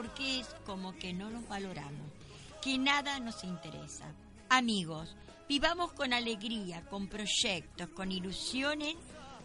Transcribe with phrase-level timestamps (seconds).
[0.00, 2.10] Porque es como que no nos valoramos,
[2.62, 4.06] que nada nos interesa.
[4.48, 5.14] Amigos,
[5.50, 8.94] Vivamos con alegría, con proyectos, con ilusiones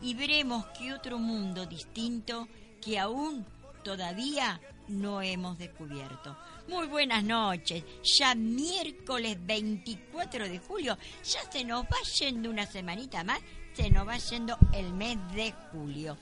[0.03, 2.47] y veremos que otro mundo distinto
[2.79, 3.43] que aún
[3.83, 6.37] todavía no hemos descubierto.
[6.67, 7.83] Muy buenas noches,
[8.19, 13.39] ya miércoles 24 de julio, ya se nos va yendo una semanita más,
[13.73, 16.17] se nos va yendo el mes de julio.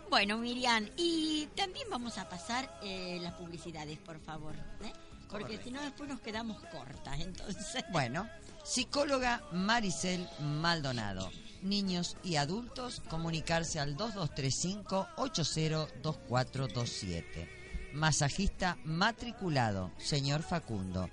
[0.10, 4.54] Bueno, Miriam, y también vamos a pasar eh, las publicidades, por favor,
[4.84, 4.92] ¿eh?
[5.30, 7.86] porque si no después nos quedamos cortas, entonces.
[7.94, 8.28] Bueno,
[8.66, 11.32] psicóloga Maricel Maldonado.
[11.62, 17.48] Niños y adultos, comunicarse al 2235 802427
[17.94, 21.10] Masajista matriculado, señor Facundo.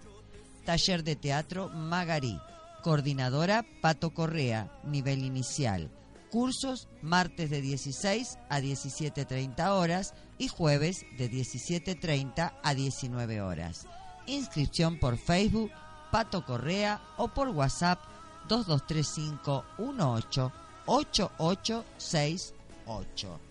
[0.66, 2.40] Taller de Teatro Magarí,
[2.81, 5.91] coordinadora Pato Correa, nivel inicial.
[6.31, 13.85] Cursos martes de 16 a 17.30 horas y jueves de 17.30 a 19 horas.
[14.28, 15.72] Inscripción por Facebook
[16.09, 18.00] Pato Correa o por WhatsApp
[18.47, 20.53] 2235 18
[20.85, 23.49] 8868.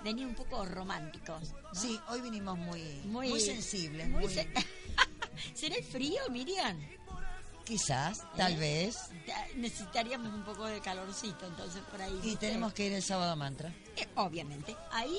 [0.02, 1.54] venía un poco románticos.
[1.72, 4.08] Sí, hoy vinimos muy, muy, sensibles.
[5.54, 6.78] ¿Será el frío, Miriam?
[7.64, 8.56] Quizás, tal ¿Eh?
[8.56, 8.96] vez.
[9.26, 12.18] Ya Necesitaríamos un poco de calorcito, entonces por ahí.
[12.22, 13.72] Y tenemos que ir el sábado a Mantra.
[13.96, 14.74] Eh, obviamente.
[14.90, 15.18] Ahí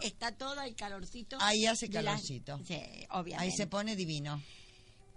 [0.00, 1.36] está todo el calorcito.
[1.40, 2.60] Ahí hace la- calorcito.
[2.64, 2.80] Sí,
[3.10, 3.36] obviamente.
[3.42, 4.40] Ahí se pone divino.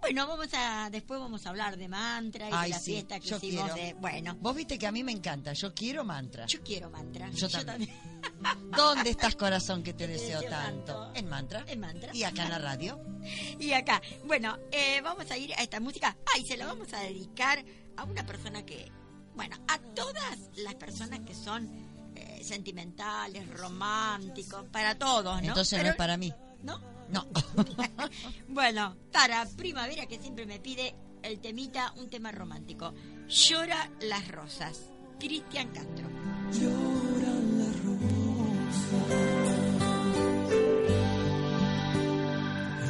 [0.00, 3.20] Bueno, vamos a después vamos a hablar de mantra y Ay, de la sí, fiesta
[3.20, 3.94] que hicimos de.
[3.94, 5.52] Bueno, Vos viste que a mí me encanta.
[5.52, 6.46] Yo quiero mantra.
[6.46, 7.28] yo quiero mantra.
[7.30, 7.90] Yo también.
[8.76, 10.94] ¿Dónde estás, corazón, que te Te deseo deseo tanto?
[10.94, 11.18] tanto.
[11.18, 11.64] En mantra.
[11.66, 12.14] En mantra.
[12.14, 13.00] Y acá en la radio.
[13.58, 16.16] Y acá, bueno, eh, vamos a ir a esta música.
[16.34, 17.62] Ay, se la vamos a dedicar
[17.96, 18.90] a una persona que,
[19.34, 21.68] bueno, a todas las personas que son
[22.14, 25.48] eh, sentimentales, románticos, para todos, ¿no?
[25.48, 26.32] Entonces no es para mí.
[26.62, 26.80] ¿No?
[27.10, 27.26] No.
[28.48, 32.92] Bueno, para primavera que siempre me pide el temita, un tema romántico.
[33.28, 34.90] Llora las rosas.
[35.18, 36.08] Cristian Castro.
[36.52, 37.98] Lloran las rosas,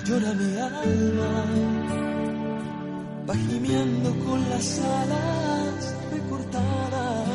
[0.04, 1.44] llora mi alma,
[3.28, 7.28] va gimiendo con las alas recortadas.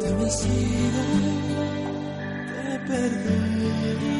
[0.00, 1.02] Te me has ido,
[2.86, 4.19] te he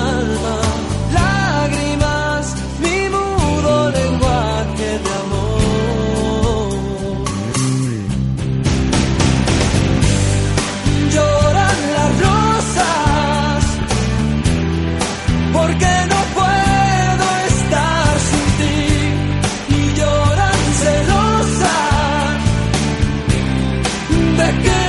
[24.51, 24.80] de que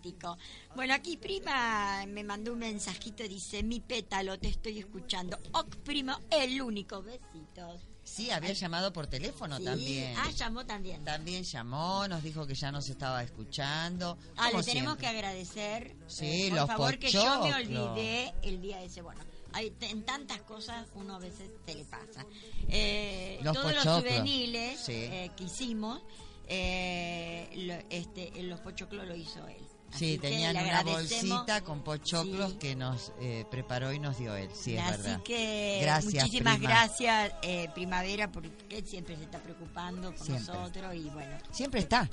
[0.00, 0.36] romántico.
[0.74, 5.38] Bueno, aquí prima me mandó un mensajito, dice, mi pétalo, te estoy escuchando.
[5.52, 7.82] Ok, primo, el único, besitos.
[8.02, 10.14] Sí, había llamado por teléfono Sí, también.
[10.16, 11.04] Ah, llamó también.
[11.04, 14.16] También llamó, nos dijo que ya nos estaba escuchando.
[14.36, 15.00] Ah, le tenemos siempre.
[15.00, 15.96] que agradecer.
[16.08, 17.78] Sí, eh, por los favor, que yo me pochoclos.
[17.86, 19.02] olvidé el día ese.
[19.02, 19.20] Bueno,
[19.52, 22.24] hay, en tantas cosas uno a veces se le pasa.
[22.68, 24.12] Eh, Los todos los pochoclos.
[24.14, 24.92] juveniles Sí.
[24.94, 26.02] eh, que hicimos,
[26.48, 29.62] eh, lo- este, los pochoclos lo hizo él.
[29.96, 32.58] Sí, Así tenían una bolsita con pochoclos Sí.
[32.58, 34.48] que nos eh, preparó y nos dio él.
[34.54, 35.22] Sí, es Así verdad.
[35.22, 36.70] que Gracias, muchísimas prima.
[36.70, 40.54] gracias, eh, Primavera, porque él siempre se está preocupando por Siempre.
[40.54, 42.08] nosotros y bueno, Siempre está.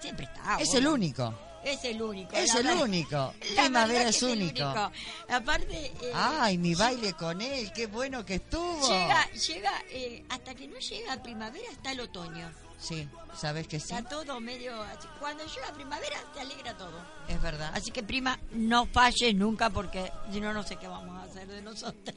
[0.00, 0.58] siempre está.
[0.60, 0.78] es obvio.
[0.80, 1.34] el único.
[1.64, 2.32] Es el único.
[2.36, 2.82] Es el verdad.
[2.82, 3.34] único.
[3.56, 4.64] Primavera es único.
[5.28, 8.88] Aparte, eh, Ay, mi baile con él, qué bueno que estuvo.
[8.88, 12.50] llega, llega eh, hasta que no llega primavera está el otoño.
[12.82, 15.06] Sí, sabes que sí, Está todo medio así.
[15.20, 16.98] Cuando llega primavera se alegra todo.
[17.28, 17.70] es verdad.
[17.74, 21.46] Así que prima, no falles nunca porque si no, no sé qué vamos a hacer
[21.46, 22.16] de nosotras.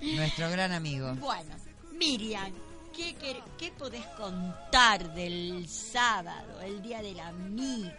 [0.00, 1.14] Nuestro gran amigo.
[1.16, 1.54] Bueno,
[1.92, 2.52] Miriam,
[2.94, 7.90] ¿qué, qué, qué podés contar del sábado, el día del amigo?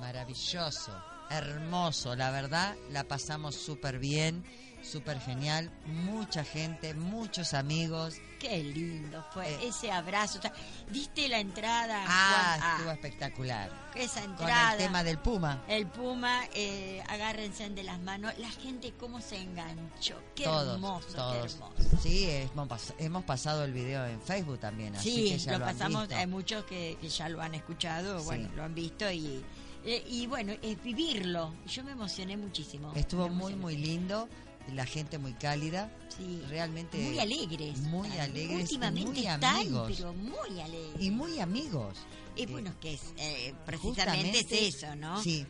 [0.00, 0.92] Maravilloso,
[1.30, 4.44] hermoso, la verdad, la pasamos súper bien,
[4.90, 8.16] súper genial, mucha gente, muchos amigos.
[8.38, 9.68] Qué lindo fue Eh.
[9.68, 10.38] ese abrazo.
[10.38, 10.52] O sea,
[10.90, 12.04] ¿Diste la entrada?
[12.08, 12.70] Ah, Juan?
[12.76, 13.70] estuvo espectacular.
[13.94, 14.72] esa Con entrada.
[14.72, 15.62] el tema del Puma.
[15.68, 18.32] El Puma, eh, agárrense de las manos.
[18.38, 20.16] La gente cómo se enganchó.
[20.34, 21.32] Qué todos, hermoso, todos.
[21.32, 21.98] qué hermoso.
[22.02, 25.64] Sí, hemos, pas- hemos pasado el video en Facebook también, así Sí, que ya lo,
[25.66, 28.24] pasamos, hay muchos que, que ya lo han escuchado, Sí.
[28.24, 29.44] bueno, lo han visto y,
[29.84, 31.52] eh, y bueno, es vivirlo.
[31.66, 32.92] Yo me emocioné muchísimo.
[32.94, 34.28] Estuvo muy, muy lindo,
[34.74, 36.42] la gente muy cálida, Sí.
[36.48, 37.78] realmente Muy alegres.
[37.78, 39.92] muy alegres Últimamente muy están, amigos.
[39.96, 41.02] pero muy alegres.
[41.02, 41.96] y muy amigos.
[42.36, 45.22] Y Eh, bueno, que es eh, precisamente es eso, ¿no?
[45.22, 45.46] Sí,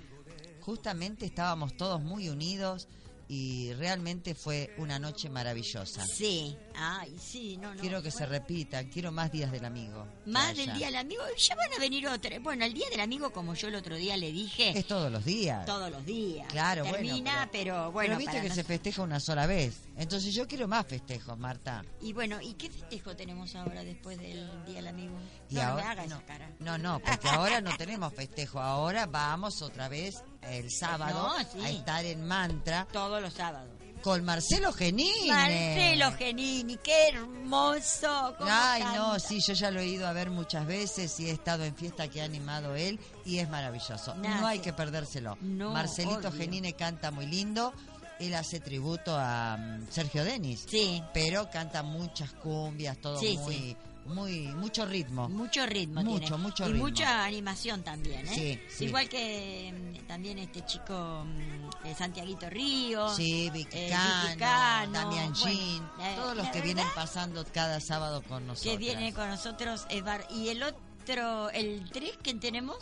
[0.61, 2.88] justamente estábamos todos muy unidos
[3.32, 6.04] y realmente fue una noche maravillosa.
[6.04, 7.80] Sí, ay, sí, no, no.
[7.80, 10.04] Quiero que se repita, quiero más días del amigo.
[10.26, 12.42] Más del Día del Amigo, ya van a venir otras.
[12.42, 15.25] Bueno, el Día del Amigo, como yo el otro día le dije, Es todos los
[15.25, 15.64] días.
[15.64, 16.49] todos los días.
[16.49, 18.16] Claro, bueno, Termina, pero, pero bueno.
[18.18, 19.76] viste para que se festeja una sola vez.
[19.96, 21.84] Entonces yo quiero más festejos, Marta.
[22.00, 25.14] Y bueno, ¿y qué festejo tenemos ahora después del Día del Amigo?
[25.49, 26.50] Y no, no ahora- me no, esa cara.
[26.58, 28.58] No, no, porque ahora no tenemos festejo.
[28.60, 31.61] Ahora vamos otra vez el sábado No, sí.
[31.64, 33.68] a estar en Mantra Todos los sábados.
[34.02, 35.28] con Marcelo Genini.
[35.28, 38.35] Marcelo Genini, qué hermoso.
[38.40, 41.64] Ay, no, sí, yo ya lo he ido a ver muchas veces y he estado
[41.64, 44.14] en fiesta que ha animado él y es maravilloso.
[44.14, 45.37] No hay que perdérselo.
[45.40, 46.32] No, Marcelito obvio.
[46.32, 47.73] Genine canta muy lindo.
[48.18, 50.66] Él hace tributo a mm, Sergio Denis.
[50.68, 53.76] Sí, Pero canta muchas cumbias, todo Sí, muy, sí.
[54.11, 55.29] Muy, mucho ritmo.
[55.29, 56.37] mucho ritmo Mucho, tiene.
[56.43, 56.85] mucho y ritmo.
[56.88, 58.35] mucha animación también, ¿eh?
[58.35, 58.85] Sí, sí.
[58.87, 63.09] Igual que mm, también este chico mm, eh, Santiaguito Río.
[63.14, 68.23] Sí, Vicky eh, Cano, Damián bueno, Jean, la- todos los que vienen pasando cada sábado
[68.23, 68.73] con nosotros.
[68.73, 72.76] que viene con nosotros es Bar- y el otro el 3 que tenemos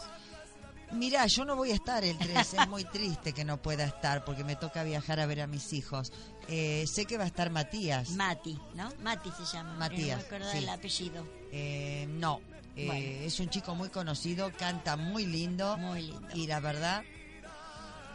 [0.90, 4.24] Mirá, yo no voy a estar el 3, es muy triste que no pueda estar
[4.24, 6.12] porque me toca viajar a ver a mis hijos.
[6.48, 8.10] Eh, sé que va a estar Matías.
[8.10, 10.58] Mati no Mati se llama Matías, no me acuerdo sí.
[10.60, 12.40] del apellido Eh, no,
[12.76, 13.06] eh, Bueno.
[13.26, 17.02] es un chico muy conocido, canta muy lindo muy lindo y la verdad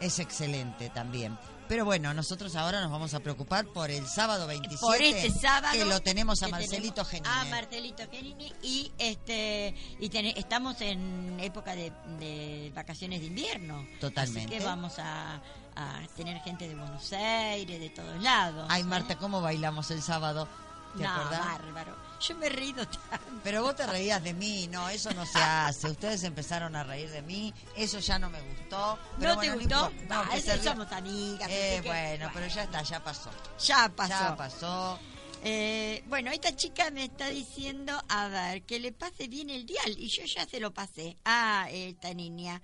[0.00, 1.38] es excelente también.
[1.66, 4.80] Pero bueno, nosotros ahora nos vamos a preocupar por el sábado 27.
[4.84, 7.26] por este sábado Que lo tenemos a Marcelito Genini.
[7.30, 13.86] a Marcelito Genini y este y tene- estamos en época de, de vacaciones de invierno
[13.98, 14.54] Totalmente.
[14.54, 15.40] así que vamos a,
[15.76, 18.84] a tener gente de Buenos Aires de todos lados Ay, ¿eh?
[18.84, 20.48] Marta, ¿cómo bailamos el sábado?
[20.96, 21.40] ¿Te no, acordás?
[21.40, 25.26] bárbaro yo me he reído tanto Pero vos te reías de mí, no, eso no
[25.26, 25.88] se hace.
[25.88, 28.98] Ustedes empezaron a reír de mí, eso ya no me gustó.
[29.18, 29.90] Pero ¿No te gustó?
[29.90, 30.24] importa.
[30.30, 31.48] Ah, ría- somos amigas.
[31.50, 33.30] Eh, que, bueno, pero ya está, ya pasó.
[33.58, 34.08] ya pasó.
[34.10, 34.98] Ya pasó.
[35.42, 39.94] Eh, bueno, esta chica me está diciendo, a ver, que le pase bien el dial.
[39.98, 42.62] Y yo ya se lo pasé a esta niña.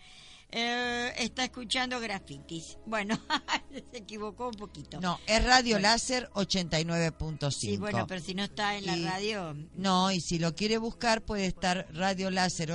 [0.53, 2.77] Eh, está escuchando grafitis.
[2.87, 3.17] Bueno,
[3.93, 5.01] se equivocó un poquito.
[5.01, 7.51] No, es Radio Láser 89.5.
[7.53, 10.79] Sí, bueno, pero si no está en la Y- radio, No, y si lo quiere
[10.79, 12.71] buscar puede estar Radio Láser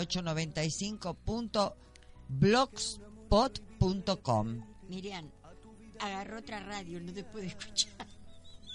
[3.29, 4.61] 895.blogspot.com.
[4.89, 5.29] Miriam,
[5.99, 8.07] agarró otra radio, no te puede escuchar.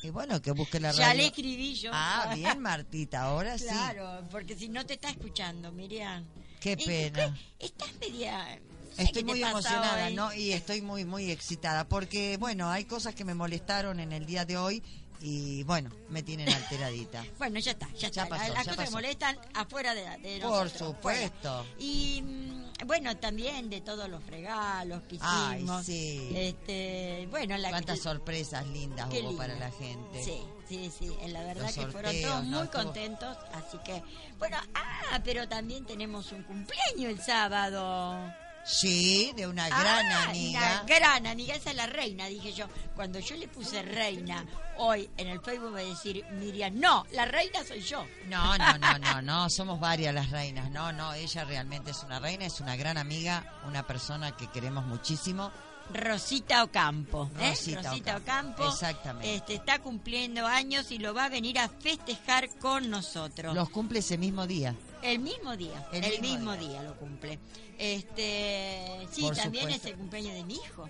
[0.02, 1.20] Y bueno, que busque la Ya radio.
[1.22, 1.90] le escribí yo.
[1.92, 3.66] Ah, bien, Martita, ahora sí.
[3.66, 6.24] Claro, porque si no te está escuchando, Miriam.
[6.58, 7.36] Qué ¿Y pena.
[7.58, 8.60] Estás media...
[9.04, 10.14] Estoy ¿qué te muy emocionada, hoy?
[10.14, 10.32] ¿no?
[10.34, 14.44] Y estoy muy, muy excitada, porque, bueno, hay cosas que me molestaron en el día
[14.44, 14.82] de hoy
[15.22, 17.24] y, bueno, me tienen alteradita.
[17.38, 18.26] Bueno, ya está, ya, Ya está.
[18.28, 21.64] pasó, Las ya cosas que molestan afuera de, de Por nosotros, supuesto.
[21.64, 21.74] fuera.
[21.78, 25.84] Y mm, bueno, también de todos los regalos que Ay, hicimos.
[25.84, 26.32] sí.
[26.34, 30.24] Este, bueno, la Cuántas sorpresas lindas hubo para la gente.
[30.24, 34.02] Sí, sí, sí, la verdad Los que fueron todos muy contentos, así que,
[34.38, 38.32] bueno, ah, pero también tenemos un cumpleaños el sábado.
[38.64, 40.60] Sí, de una gran Ah, amiga.
[40.60, 42.66] Una gran amiga, esa es la reina, dije yo.
[42.94, 44.44] Cuando yo le puse reina
[44.76, 48.06] hoy en el Facebook, va a decir Miriam, no, la reina soy yo.
[48.28, 50.70] No, no, no, no, no, somos varias las reinas.
[50.70, 54.84] No, no, ella realmente es una reina, es una gran amiga, una persona que queremos
[54.86, 55.50] muchísimo.
[55.92, 57.28] Rosita Ocampo.
[57.40, 57.48] ¿eh?
[57.50, 58.16] Rosita Ocampo,
[58.62, 58.68] Ocampo.
[58.68, 59.34] exactamente.
[59.34, 63.54] Este, está cumpliendo años y lo va a venir a festejar con nosotros.
[63.54, 64.76] Los cumple ese mismo día.
[65.02, 66.82] El mismo día, El el, mismo mismo, día.
[66.82, 67.38] lo cumple.
[67.78, 69.86] Este, sí, Por también supuesto.
[69.88, 70.88] es el cumpleaños de mi hijo,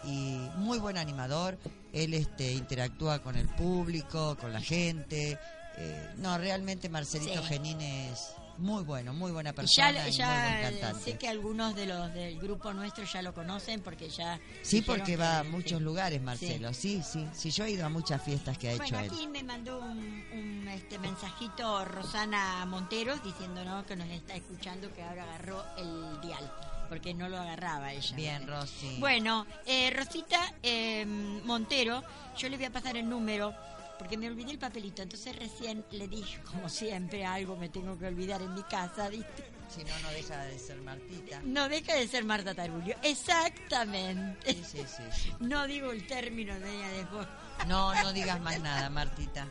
[0.03, 1.57] y muy buen animador.
[1.91, 5.39] Él este interactúa con el público, con la gente.
[5.77, 7.47] Eh, no, realmente Marcelito Sí.
[7.47, 11.11] Genín es muy bueno, muy buena Y persona ya, y ya muy buen cantante.
[11.11, 15.03] sé que algunos de los del grupo nuestro ya lo conocen porque ya Sí, porque
[15.03, 15.49] que- va a sí.
[15.49, 16.73] muchos lugares, Marcelo.
[16.73, 17.51] Sí, sí, sí.
[17.51, 19.11] yo he ido a muchas fiestas que ha hecho él.
[19.11, 25.03] aquí me mandó un, un, este mensajito Rosana Monteros diciéndonos que nos está escuchando que
[25.03, 26.51] ahora agarró el dial
[26.89, 28.15] porque no lo agarraba ella.
[28.15, 28.95] Bien, Rosy.
[28.99, 32.01] Bueno, eh, Rosita eh, Montero,
[32.37, 33.53] yo le voy a pasar el número
[33.97, 38.05] porque me olvidé el papelito, entonces recién le dije, como siempre, algo me tengo que
[38.07, 39.57] olvidar en mi casa, ¿viste?
[39.69, 41.41] Si no, no deja de ser Martita.
[41.43, 44.53] No deja de ser Marta Tarulio, exactamente.
[44.53, 45.33] Sí, sí, sí, sí.
[45.39, 47.27] No digo el término de ella después.
[47.67, 49.45] No, no digas más nada, Martita.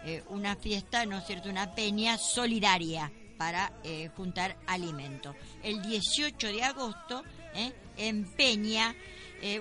[0.06, 1.50] eh, una fiesta, ¿no es cierto?
[1.50, 5.36] Una peña solidaria para eh, juntar alimentos.
[5.62, 7.74] El 18 de agosto, ¿eh?
[7.98, 8.96] en Peña,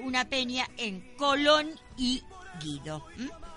[0.05, 2.23] una peña en Colón y
[2.61, 3.05] Guido.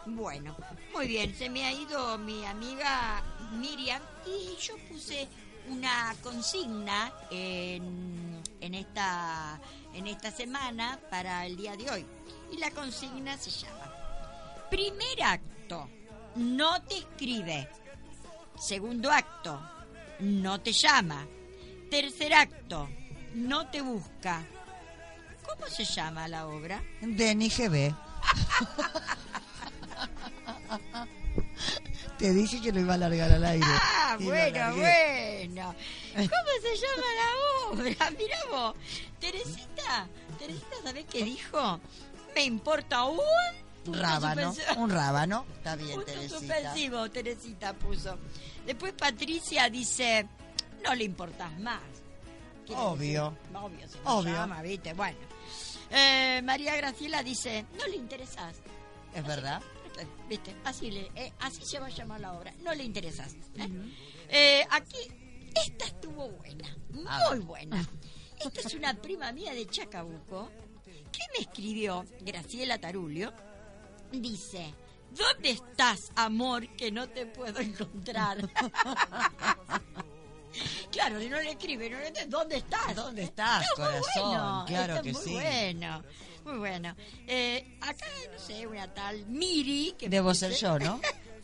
[0.07, 0.57] Bueno,
[0.91, 5.27] muy bien, se me ha ido mi amiga Miriam y yo puse
[5.69, 9.59] una consigna en, en esta
[9.95, 12.05] en esta semana para el día de hoy.
[12.51, 13.91] Y la consigna se llama
[14.69, 15.89] Primer acto,
[16.35, 17.69] no te escribe.
[18.59, 19.59] Segundo acto,
[20.19, 21.25] no te llama.
[21.89, 22.89] Tercer acto,
[23.33, 24.43] no te busca.
[25.47, 26.83] ¿Cómo se llama la obra?
[27.01, 27.93] Denny GB.
[32.17, 33.65] Te dije que lo iba a largar al aire.
[33.69, 35.75] Ah, Y bueno, bueno.
[36.13, 38.11] ¿Cómo se llama la obra?
[38.17, 38.75] Mira vos.
[39.19, 40.07] Teresita,
[40.39, 41.79] Teresita, ¿sabés qué dijo?
[42.33, 43.19] Me importa un...
[43.85, 44.83] punto Rábano, suspensivo.
[44.83, 45.45] un rábano.
[45.57, 46.39] Está bien, Punto Teresita.
[46.39, 48.17] suspensivo, Teresita puso.
[48.65, 50.27] Después Patricia dice,
[50.83, 51.79] no le importas más.
[52.75, 53.31] Obvio.
[53.31, 54.33] decir, obvio, se Obvio.
[54.33, 54.93] llama, ¿viste?
[54.93, 55.17] Bueno.
[55.91, 58.55] Eh, María Graciela dice, no le interesas.
[59.13, 59.61] ¿Es verdad?
[60.27, 60.53] ¿Viste?
[60.65, 62.51] Así, le, eh, así se va a llamar la obra.
[62.63, 63.33] No le interesas.
[64.29, 64.65] ¿eh?
[64.71, 64.97] Aquí,
[65.65, 66.75] esta estuvo buena.
[66.89, 67.87] Muy buena.
[68.43, 70.49] Esta es una prima mía de Chacabuco
[71.11, 73.31] que me escribió, Graciela Tarulio.
[74.21, 74.73] Dice,
[75.11, 78.37] ¿dónde estás, amor, que no te puedo encontrar?
[80.91, 82.95] claro, no le escribe, no le entiende, ¿dónde estás?
[82.95, 84.23] ¿Dónde estás, Está corazón?
[84.23, 85.31] bueno, Claro está que muy sí.
[85.33, 86.03] bueno,
[86.45, 86.95] muy bueno.
[87.27, 89.95] Eh, acá, no sé, una tal Miri.
[89.97, 91.01] Que Debo dice- ser yo, ¿no?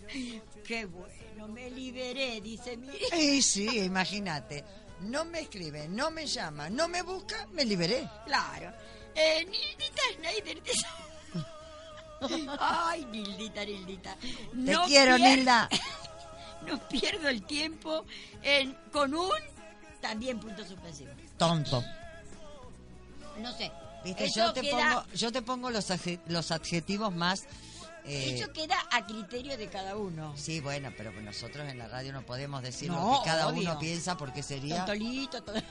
[0.65, 3.05] Qué bueno, me liberé, dice Miri.
[3.37, 4.63] Y sí, imagínate.
[5.01, 8.07] No me escribe, no me llama, no me busca, me liberé.
[8.25, 8.71] Claro.
[9.15, 10.85] Eh, Nildita Schneider dice...
[12.59, 14.15] Ay, Nildita, Nildita.
[14.15, 15.69] Te No quiero, pier- Nilda.
[16.67, 18.05] No pierdo el tiempo
[18.43, 19.31] en, con un
[19.99, 21.09] también punto suspensivo.
[21.37, 21.83] Tonto.
[23.39, 23.71] No sé.
[24.03, 25.87] Viste, Eso yo te queda- pongo, yo te pongo los,
[26.27, 27.45] los adjetivos más.
[28.05, 30.33] eh, Eso queda a criterio de cada uno.
[30.37, 33.61] Sí, bueno, pero nosotros en la radio no podemos decir No, lo que cada obvio.
[33.71, 34.85] uno piensa porque sería.
[34.85, 35.55] Tontolito, todo.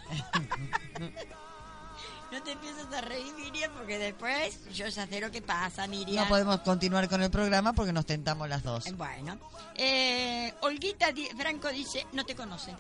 [2.32, 6.22] No te empieces a reír, Miriam, porque después yo ya sé lo que pasa, Miriam.
[6.24, 8.84] No podemos continuar con el programa porque nos tentamos las dos.
[8.96, 9.36] Bueno,
[9.74, 12.74] eh, Olguita Di- Franco dice, no te conoce.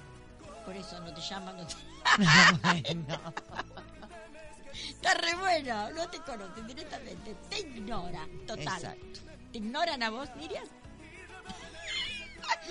[0.64, 1.74] Por eso no te llama, no te...
[2.62, 3.34] Bueno.
[4.72, 8.62] Está re bueno, no te conoce directamente, te ignora, total.
[8.62, 9.20] Exacto.
[9.52, 10.64] ¿Te ignoran a vos, Miriam?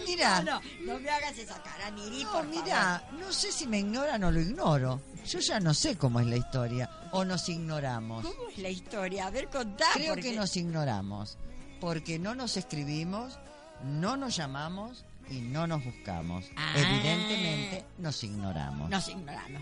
[0.06, 3.68] Mira, No, no, no me hagas esa cara, Miri, no, por mira, no sé si
[3.68, 5.02] me ignoran o lo ignoro.
[5.26, 6.90] Yo ya no sé cómo es la historia.
[7.12, 8.26] O nos ignoramos.
[8.26, 9.28] ¿Cómo es la historia?
[9.28, 9.86] A ver, contá.
[9.94, 11.38] Creo porque- que nos ignoramos.
[11.82, 13.38] Porque no nos escribimos,
[13.84, 16.46] no nos llamamos y no nos buscamos.
[16.56, 16.74] Ah.
[16.76, 18.90] Evidentemente nos ignoramos.
[18.90, 19.62] Nos ignoramos.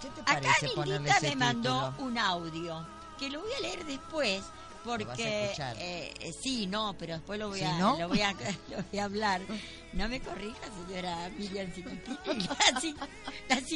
[0.00, 2.86] ¿Qué te Acá parece ese me mandó un audio
[3.18, 4.42] que lo voy a leer después
[4.84, 7.98] porque eh, eh, sí, no, pero después lo voy ¿Sí, a no?
[7.98, 8.32] lo voy a
[8.70, 9.40] lo voy a hablar.
[9.92, 11.70] No me corrija, señora Miriam.
[13.48, 13.60] La,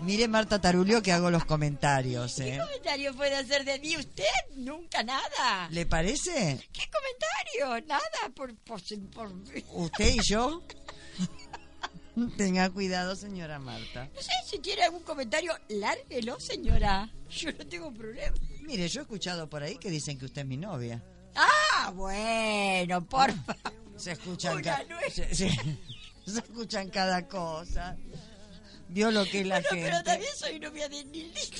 [0.00, 2.58] Mire Marta Tarulio que hago los comentarios, ¿Qué ¿eh?
[2.58, 4.24] comentario puede hacer de mí usted?
[4.56, 5.68] Nunca nada.
[5.70, 6.60] ¿Le parece?
[6.72, 7.86] ¿Qué comentario?
[7.86, 8.02] Nada
[8.34, 8.80] por por,
[9.12, 9.32] por-
[9.72, 10.62] ¿Usted y yo?
[12.36, 14.08] Tenga cuidado, señora Marta.
[14.14, 17.10] no sé si tiene algún comentario, lárguelo, señora.
[17.30, 18.36] Yo no tengo problema.
[18.66, 21.02] Mire, yo he escuchado por ahí que dicen que usted es mi novia.
[21.36, 23.74] Ah, bueno, por favor.
[23.96, 24.78] Se escuchan, Una
[25.12, 25.50] se, se-
[26.26, 27.96] se escuchan cada cosa.
[28.88, 29.84] Vio lo que es la Bueno, gente.
[29.90, 31.56] pero también soy novia de Nildita.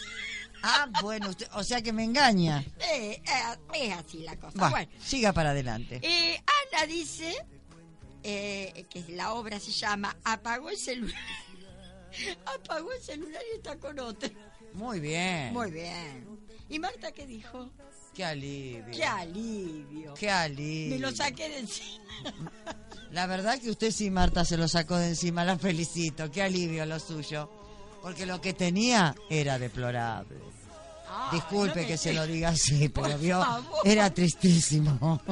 [0.62, 2.64] Ah, bueno, usted, o sea que me engaña.
[2.93, 4.59] Eh, eh, es así la cosa.
[4.59, 6.01] Va, Bueno, siga para adelante.
[6.03, 6.40] eh,
[6.73, 7.35] Ana dice
[8.23, 11.21] eh, que la obra se llama Apagó el celular.
[12.47, 14.31] Apagó el celular y está con otro.
[14.73, 15.53] Muy bien.
[15.53, 16.27] Muy bien.
[16.68, 17.70] ¿Y Marta qué dijo?
[18.14, 18.92] Qué alivio.
[18.92, 20.14] ¡Qué alivio!
[20.14, 20.96] Qué alivio.
[20.96, 22.05] Me lo saqué de encima.
[23.11, 25.44] La verdad que usted sí, Marta, se lo sacó de encima.
[25.44, 26.31] La felicito.
[26.31, 27.50] Qué alivio lo suyo.
[28.03, 30.38] Porque lo que tenía era deplorable.
[31.33, 33.81] Disculpe no que se lo diga así, pero Por vio, favor.
[33.85, 35.20] era tristísimo.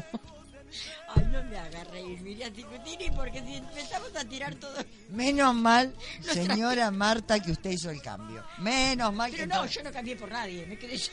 [1.14, 4.74] Ay, no me haga reír, Miriam Cicutini, porque si empezamos a tirar todo...
[5.10, 8.44] Menos mal, señora Marta, que usted hizo el cambio.
[8.58, 11.12] Menos mal Pero que no, yo no cambié por nadie, me quedé yo.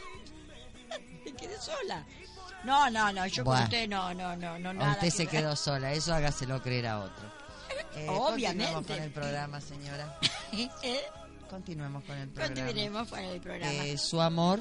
[1.26, 2.06] me quedé sola.
[2.64, 3.60] No, no, no, yo Bueno.
[3.62, 4.92] con usted no, no, no, no, nada.
[4.94, 7.32] usted se quedó sola, eso hágaselo creer a otro.
[7.96, 8.74] Eh, Obviamente.
[8.74, 10.20] Continuemos con el programa, señora.
[10.84, 11.02] ¿Eh?
[11.50, 12.56] Continuemos con el programa.
[12.56, 13.86] Continuaremos con el programa.
[13.86, 14.60] Eh, su amor,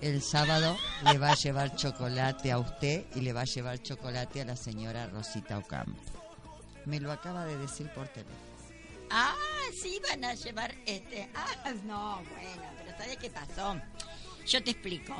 [0.00, 4.42] el sábado le va a llevar chocolate a usted y le va a llevar chocolate
[4.42, 6.00] a la señora Rosita Ocampo.
[6.84, 8.36] Me lo acaba de decir por teléfono.
[9.10, 9.34] Ah,
[9.80, 11.28] sí, van a llevar este.
[11.34, 13.76] Ah, no, bueno, pero ¿sabes qué pasó?
[14.46, 15.14] Yo te explico.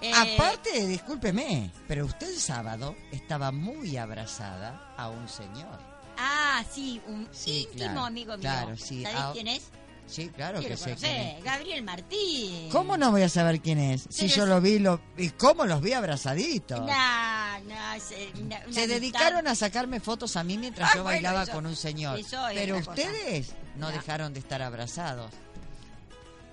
[0.00, 5.78] Eh, Aparte, discúlpeme, pero usted el sábado estaba muy abrazada a un señor.
[6.16, 8.40] Ah, sí, un Sí, íntimo claro, amigo mío.
[8.40, 9.02] claro, sí.
[9.02, 9.62] ¿Sabés Ah, quién es?
[10.06, 11.44] Sí, claro Quiero que sé conocer, quién es.
[11.44, 12.68] Gabriel Martín.
[12.70, 14.02] ¿Cómo no voy a saber quién es?
[14.10, 15.00] Si Pero yo es- lo vi, lo...
[15.16, 16.80] ¿y cómo los vi abrazaditos?
[16.80, 21.16] No, no, se, una Se dedicaron a sacarme fotos a mí mientras Ah, yo bueno,
[21.16, 22.20] bailaba eso- con un señor.
[22.54, 22.90] Pero cosa.
[22.90, 25.30] ustedes no dejaron de estar abrazados.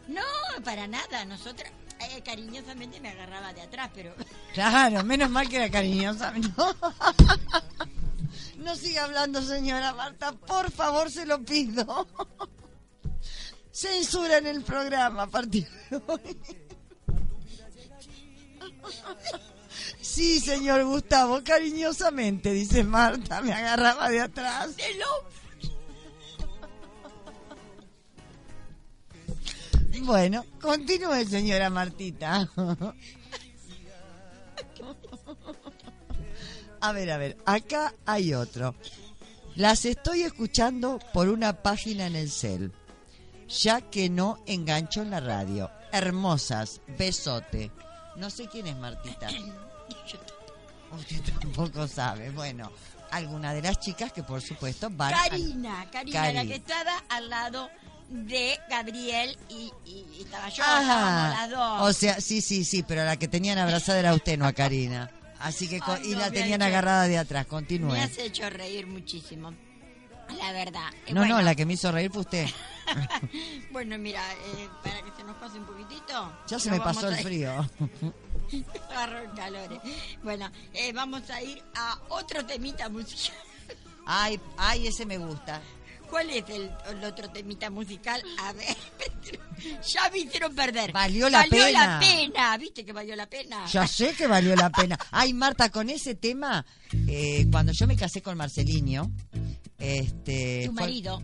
[0.07, 0.21] No,
[0.63, 1.25] para nada.
[1.25, 4.13] Nosotras, eh, cariñosamente me agarraba de atrás, pero
[4.53, 6.31] Claro, menos mal que era cariñosa.
[6.57, 6.75] No,
[8.57, 10.31] no siga hablando, señora Marta.
[10.31, 12.07] Por favor, se lo pido.
[13.71, 15.67] Censura en el programa a.
[20.01, 24.71] Sí, señor Gustavo, cariñosamente, dice Marta, me agarraba de atrás.
[30.01, 32.49] Bueno, continúe, señora Martita.
[36.83, 38.73] A ver, a ver, acá hay otro.
[39.55, 42.71] Las estoy escuchando por una página en el cel,
[43.59, 45.69] ya que no engancho en la radio.
[45.91, 47.71] Hermosas, besote.
[48.15, 49.27] No sé quién es Martita.
[50.91, 52.29] Usted tampoco sabe.
[52.31, 52.71] Bueno,
[53.11, 57.29] alguna de las chicas que por supuesto van a- Karina, Karina, la que estaba al
[57.29, 57.69] lado
[58.09, 61.81] de Gabriel y, y- y estaba yo, estábamos las dos.
[61.89, 65.09] O sea, sí, sí, sí, pero la que tenían abrazada era usted, no a Karina.
[65.39, 67.45] Así que, Ay, y no, la tenían hecho- agarrada de atrás.
[67.47, 67.93] Continúe.
[67.93, 69.53] Me has hecho reír muchísimo.
[70.37, 70.89] La verdad.
[71.09, 72.47] No, bueno, no, la que me hizo reír fue usted.
[73.71, 76.31] Bueno, mira, eh, para que se nos pase un poquitito.
[76.47, 77.51] Ya se me pasó el frío.
[78.89, 79.73] Agarró el calor.
[79.73, 79.79] eh.
[80.23, 83.37] Bueno, eh, vamos a ir a otro temita musical.
[84.05, 85.61] Ay, ay, ese me gusta.
[86.09, 88.21] ¿Cuál es el, el otro temita musical?
[88.41, 88.75] A ver,
[89.87, 90.91] ya me hicieron perder.
[90.91, 91.87] Valió la Valió pena.
[91.87, 93.65] la pena, ¿viste que valió la pena?
[93.67, 94.97] Ya sé que valió la pena.
[95.11, 96.65] Ay, Marta, con ese tema,
[97.07, 99.09] eh, cuando yo me casé con Marcelinho,
[99.79, 100.63] este...
[100.65, 101.21] Tu fue- marido.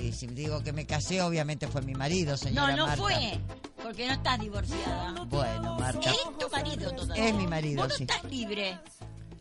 [0.00, 3.02] Y si digo que me casé, obviamente fue mi marido, señora No, no Marta.
[3.02, 3.40] fue,
[3.82, 5.24] porque no estás divorciada.
[5.28, 6.10] Bueno, Marta.
[6.10, 7.28] Es tu marido todavía.
[7.28, 8.02] Es mi marido, Vos no sí.
[8.04, 8.78] estás libre.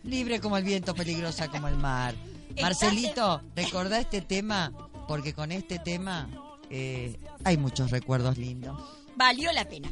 [0.03, 2.13] Libre como el viento, peligrosa como el mar.
[2.61, 4.71] Marcelito, recordá este tema,
[5.07, 6.27] porque con este tema
[6.69, 8.79] eh, hay muchos recuerdos lindos.
[9.15, 9.89] Valió la pena.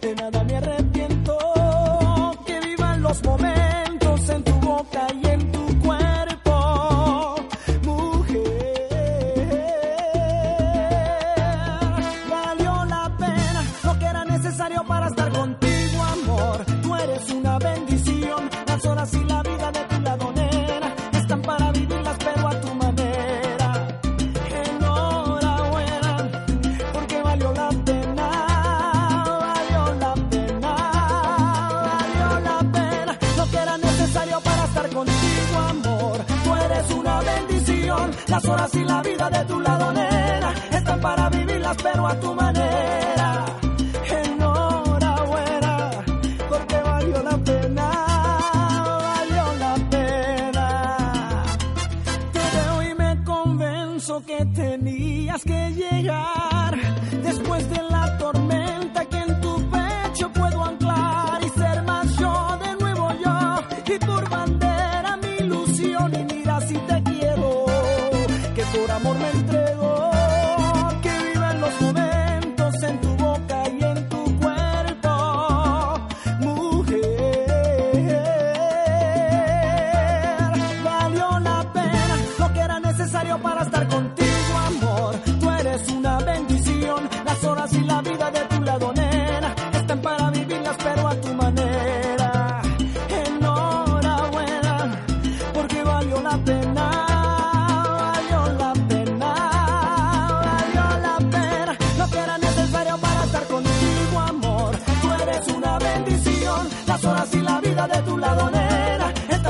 [0.00, 1.38] de nada me arrepiento.
[2.46, 5.06] Que vivan los momentos en tu boca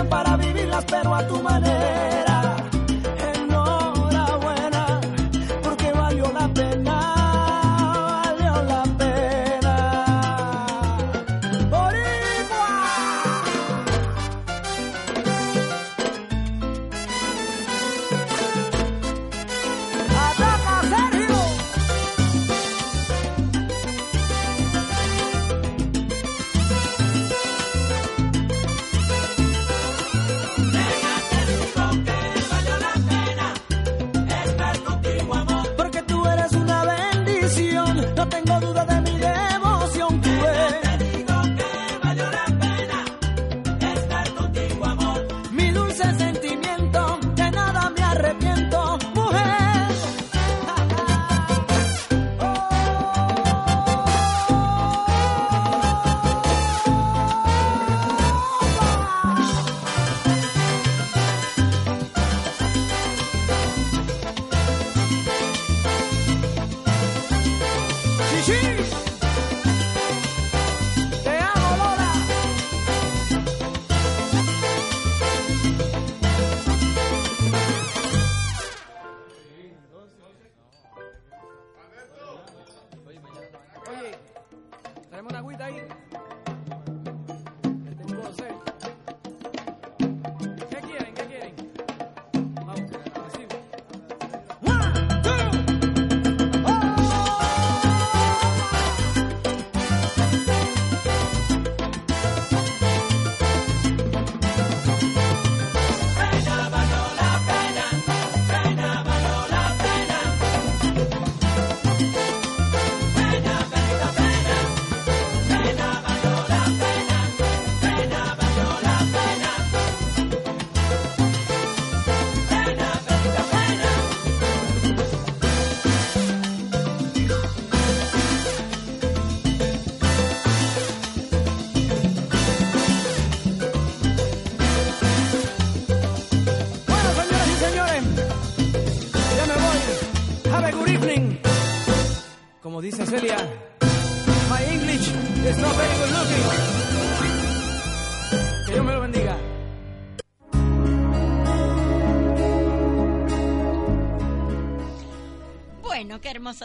[0.08, 1.77] para vivirlas pero a tu manera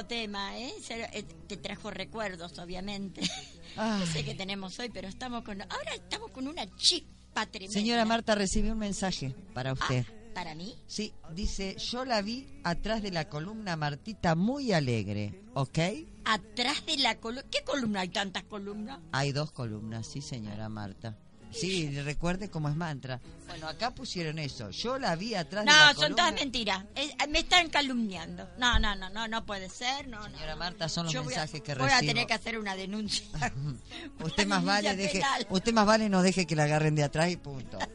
[0.07, 0.73] Tema, ¿eh?
[0.89, 3.21] Eh, Te trajo recuerdos, obviamente.
[3.75, 5.59] No sé qué tenemos hoy, pero estamos con...
[5.63, 7.73] Ahora estamos con una chispa tremenda.
[7.73, 10.05] Señora Marta, recibí un mensaje para usted.
[10.35, 10.75] ¿Para mí?
[10.85, 15.79] Sí, dice, yo la vi atrás de la columna Martita muy alegre, ¿ok?
[16.25, 17.49] Atrás de la columna...
[17.49, 18.01] ¿Qué columna?
[18.01, 18.99] Hay tantas columnas.
[19.11, 21.17] Hay dos columnas, sí, señora Marta.
[21.53, 23.19] Sí, recuerde cómo es mantra.
[23.47, 24.69] Bueno, acá pusieron eso.
[24.71, 26.83] Yo la vi atrás de la No, son todas mentiras.
[26.95, 28.47] Es- me están calumniando.
[28.57, 30.07] No, no, no, no, no puede ser.
[30.07, 30.59] No, no, Señora no.
[30.59, 31.97] Marta, son los voy a- mensajes que Voy recibo.
[31.97, 33.25] a tener que hacer una denuncia.
[34.23, 35.47] Usted más vale deje, penal.
[35.49, 37.77] usted más vale no deje que la agarren de atrás y punto.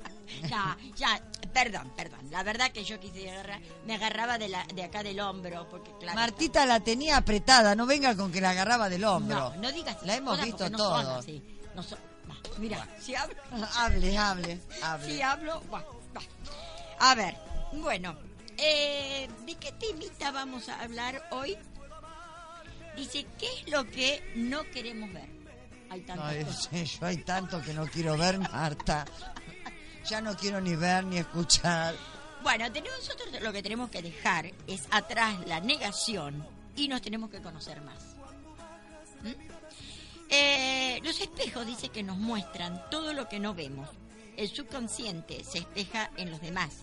[0.51, 1.21] No, ya,
[1.55, 2.31] perdón, perdón.
[2.31, 5.91] La verdad que yo quise agarrar, me agarraba de, la, de acá del hombro, porque
[5.99, 6.17] claro.
[6.17, 9.55] Martita la tenía apretada, no venga con que la agarraba del hombro.
[9.55, 11.19] No, no digas La hemos visto no son todos.
[11.25, 11.43] así.
[11.75, 11.99] No son-
[12.59, 13.37] mira, si hablo,
[13.77, 15.07] Hable, hable, hable.
[15.07, 15.85] si hablo, va,
[16.17, 16.23] va.
[17.01, 17.37] A ver,
[17.73, 18.17] bueno,
[18.57, 21.57] eh, ¿de qué temita vamos a hablar hoy?
[22.97, 25.29] Dice, ¿qué es lo que no queremos ver?
[25.91, 26.05] Hay
[26.45, 29.07] sí, yo hay tanto que no quiero ver, Marta.
[30.05, 31.95] Ya no quiero ni ver ni escuchar.
[32.43, 37.41] Bueno, nosotros lo que tenemos que dejar es atrás la negación y nos tenemos que
[37.41, 38.08] conocer más.
[40.31, 43.89] Eh, los espejos dice que nos muestran todo lo que no vemos.
[44.37, 46.83] El subconsciente se espeja en los demás.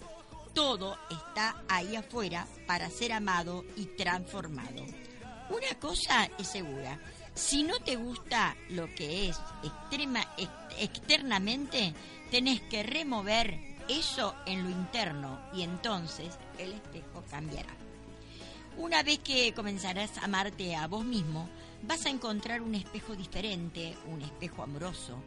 [0.53, 4.85] Todo está ahí afuera para ser amado y transformado.
[5.49, 6.99] Una cosa es segura,
[7.35, 11.93] si no te gusta lo que es extrema, ex- externamente,
[12.31, 17.75] tenés que remover eso en lo interno y entonces el espejo cambiará.
[18.77, 21.47] Una vez que comenzarás a amarte a vos mismo,
[21.87, 25.17] vas a encontrar un espejo diferente, un espejo amoroso.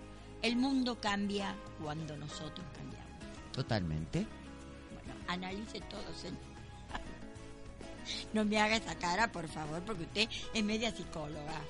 [0.42, 3.08] El mundo cambia cuando nosotros cambiamos.
[3.52, 4.26] Totalmente.
[4.92, 6.38] Bueno, analice todo, señor.
[8.32, 11.60] No me haga esa cara, por favor, porque usted es media psicóloga.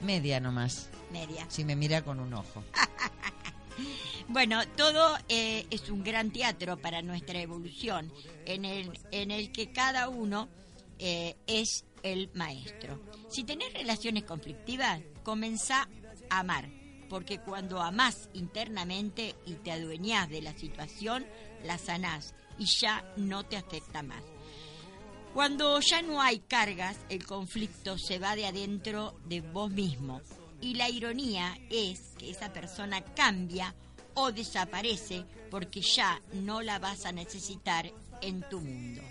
[0.00, 0.88] Media nomás.
[1.12, 1.44] Media.
[1.48, 2.64] Si me mira con un ojo.
[4.30, 8.12] Bueno, todo eh, es un gran teatro para nuestra evolución,
[8.44, 10.50] en el, en el que cada uno
[10.98, 13.00] eh, es el maestro.
[13.28, 15.88] Si tenés relaciones conflictivas, comenzá
[16.30, 16.68] a amar,
[17.08, 21.26] porque cuando amás internamente y te adueñás de la situación,
[21.64, 24.22] la sanás y ya no te afecta más.
[25.34, 30.20] Cuando ya no hay cargas, el conflicto se va de adentro de vos mismo.
[30.60, 33.74] Y la ironía es que esa persona cambia
[34.14, 39.02] o desaparece porque ya no la vas a necesitar en tu mundo.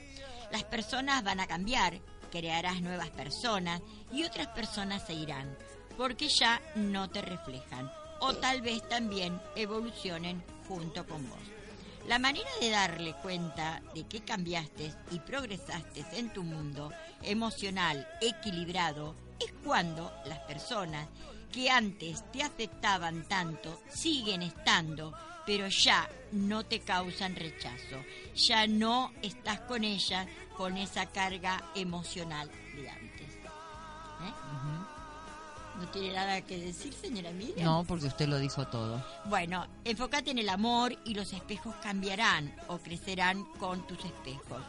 [0.51, 1.99] Las personas van a cambiar,
[2.29, 5.57] crearás nuevas personas y otras personas se irán
[5.97, 11.39] porque ya no te reflejan o tal vez también evolucionen junto con vos.
[12.07, 19.13] La manera de darle cuenta de que cambiaste y progresaste en tu mundo emocional equilibrado
[19.39, 21.07] es cuando las personas
[21.51, 25.13] que antes te afectaban tanto siguen estando,
[25.47, 27.95] pero ya no te causan rechazo.
[28.35, 30.27] Ya no estás con ellas
[30.57, 33.29] con esa carga emocional de antes.
[33.29, 34.33] ¿Eh?
[35.79, 37.63] ¿No tiene nada que decir, señora Miriam?
[37.63, 39.01] No, porque usted lo dijo todo.
[39.25, 44.61] Bueno, enfócate en el amor y los espejos cambiarán o crecerán con tus espejos.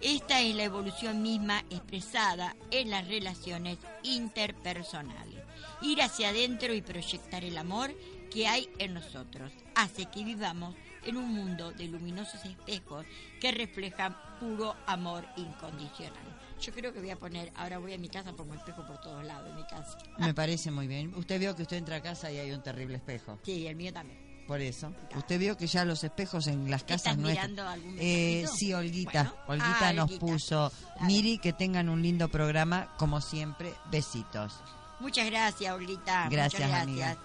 [0.00, 5.44] Esta es la evolución misma expresada en las relaciones interpersonales.
[5.82, 7.94] Ir hacia adentro y proyectar el amor
[8.32, 10.74] que hay en nosotros hace que vivamos
[11.04, 13.06] en un mundo de luminosos espejos
[13.40, 16.36] que reflejan puro amor incondicional.
[16.60, 19.22] Yo creo que voy a poner, ahora voy a mi casa, pongo espejo por todos
[19.24, 19.96] lados en mi casa.
[20.18, 21.14] Me parece muy bien.
[21.14, 23.38] Usted vio que usted entra a casa y hay un terrible espejo.
[23.44, 24.24] Sí, el mío también.
[24.48, 24.92] Por eso.
[25.16, 27.50] Usted vio que ya los espejos en las casas ¿Estás nuestras.
[27.50, 29.34] mirando algún Eh, sí, Olguita.
[29.46, 29.64] Bueno.
[29.64, 30.20] Olguita Ah, nos Olguita.
[30.26, 30.72] puso.
[31.02, 33.74] Miri, que tengan un lindo programa, como siempre.
[33.90, 34.54] Besitos.
[35.00, 36.28] Muchas gracias, Olguita.
[36.30, 37.16] Gracias, Muchas amiga.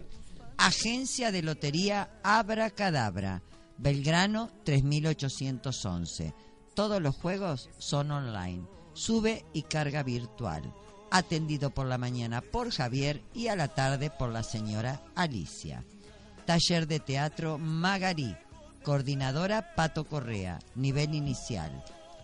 [0.58, 3.42] Agencia de Lotería Abra Cadabra.
[3.78, 6.34] Belgrano 3811.
[6.76, 8.68] Todos los juegos son online.
[8.92, 10.74] Sube y carga virtual.
[11.12, 15.86] Atendido por la mañana por Javier y a la tarde por la señora Alicia.
[16.46, 18.36] Taller de Teatro Magarí.
[18.84, 20.60] Coordinadora Pato Correa.
[20.76, 21.72] Nivel inicial.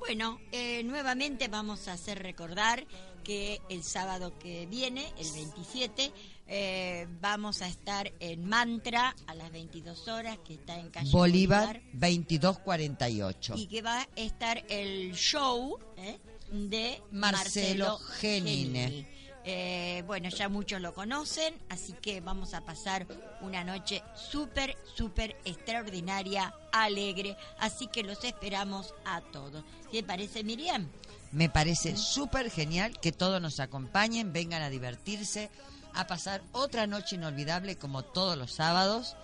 [0.00, 2.84] Bueno, eh, nuevamente vamos a hacer recordar
[3.22, 6.10] que el sábado que viene, el 27,
[6.48, 11.80] eh, vamos a estar en Mantra a las 22 horas, que está en calle Bolívar
[11.92, 13.54] 2248.
[13.58, 16.18] Y que va a estar el show ¿eh?
[16.50, 19.06] de Marcelo, Marcelo Genine.
[19.48, 23.06] Eh, bueno, ya muchos lo conocen, así que vamos a pasar
[23.42, 29.62] una noche súper, súper extraordinaria, alegre, así que los esperamos a todos.
[29.92, 30.88] ¿Qué parece, Miriam?
[31.30, 35.48] Me parece súper genial que todos nos acompañen, vengan a divertirse,
[35.94, 39.14] a pasar otra noche inolvidable como todos los sábados,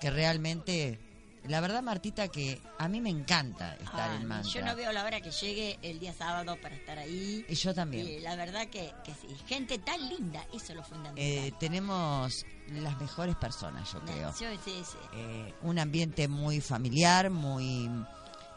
[0.00, 0.98] que realmente,
[1.48, 4.50] la verdad Martita, que a mí me encanta estar Ah, en Mantra.
[4.52, 7.44] Yo no veo la hora que llegue el día sábado para estar ahí.
[7.48, 8.06] Y yo también.
[8.06, 11.24] Y la verdad que, que sí, gente tan linda, eso es lo fundamental.
[11.24, 14.32] Eh, tenemos las mejores personas, yo creo.
[14.32, 14.98] Sí, sí, sí.
[15.14, 17.90] Eh, un ambiente muy familiar, muy,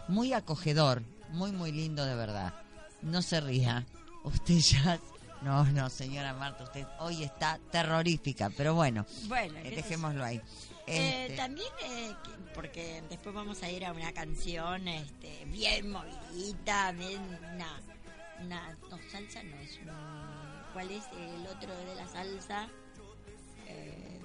[0.08, 2.54] muy acogedor, muy, muy lindo de verdad.
[3.02, 3.86] No se ría.
[4.24, 5.00] Usted ya...
[5.44, 10.40] No, no, señora Marta, usted hoy está terrorífica, pero bueno, Bueno, eh, dejémoslo ahí.
[10.86, 15.90] Eh, Este, también, eh, que- porque después vamos a ir a una canción este, bien
[15.92, 17.22] movidita, bien,
[17.54, 17.80] una,
[18.42, 19.80] una, no, salsa no es
[20.74, 22.68] ¿cuál es el otro de la salsa?
[23.68, 24.20] Eh,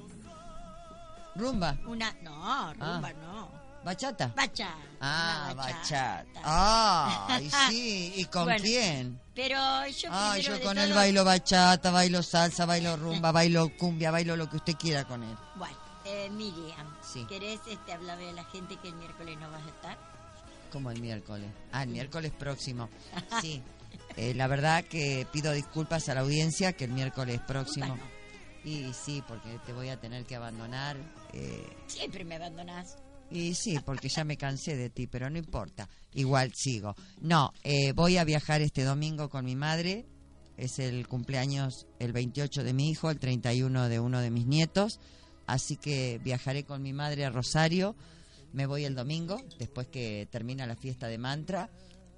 [1.36, 3.12] rumba, una, no, rumba Ah.
[3.22, 3.50] no,
[3.84, 4.32] bachata.
[4.34, 4.76] bachata.
[5.00, 6.40] Ah, bachata.
[6.44, 9.20] Ah, y sí, ¿y con Bueno, quién?
[9.34, 9.56] Pero
[9.86, 10.34] yo Ah,
[10.64, 14.74] con él todo- bailo bachata, bailo salsa, bailo rumba, bailo cumbia, bailo lo que usted
[14.74, 15.36] quiera con él.
[15.54, 15.76] Bueno,
[16.08, 17.24] eh, Miriam, Sí.
[17.28, 19.98] ¿querés este, hablarle a la gente que el miércoles no vas a estar?
[20.72, 21.50] Como el miércoles.
[21.72, 22.88] Ah, el miércoles próximo.
[23.42, 23.62] Sí.
[24.16, 27.86] Eh, la verdad que pido disculpas a la audiencia que el miércoles próximo.
[27.88, 28.02] Bueno.
[28.64, 30.96] Y sí, porque te voy a tener que abandonar.
[31.32, 32.96] eh, Siempre me abandonás.
[33.30, 35.88] y sí, porque ya me cansé de ti, pero no importa.
[36.14, 36.94] Igual sigo.
[37.20, 40.04] No, eh, voy a viajar este domingo con mi madre.
[40.56, 44.98] Es el cumpleaños el 28 de mi hijo, el 31 de uno de mis nietos.
[45.48, 47.96] Así que viajaré con mi madre a Rosario.
[48.52, 51.70] Me voy el domingo, después que termina la fiesta de mantra.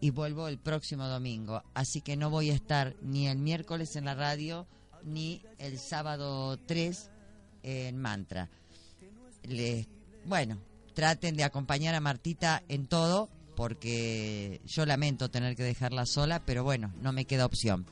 [0.03, 1.63] Y vuelvo el próximo domingo.
[1.73, 4.67] Así que no voy a estar ni el miércoles en la radio,
[5.03, 7.11] ni el sábado 3
[7.63, 8.51] en mantra
[9.45, 9.87] les,
[10.25, 10.59] bueno,
[10.95, 16.65] traten de acompañar a Martita en todo, porque yo lamento tener que dejarla sola, pero
[16.65, 17.87] bueno, no me queda opción.